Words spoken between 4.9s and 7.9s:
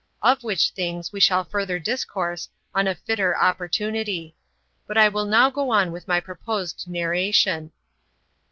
I will now go on with my proposed narration.